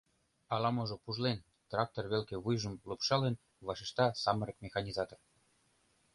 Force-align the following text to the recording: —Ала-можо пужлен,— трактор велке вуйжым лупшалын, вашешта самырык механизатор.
—Ала-можо 0.53 0.95
пужлен,— 1.03 1.39
трактор 1.71 2.05
велке 2.11 2.35
вуйжым 2.43 2.73
лупшалын, 2.89 3.35
вашешта 3.67 4.05
самырык 4.23 4.57
механизатор. 4.65 5.19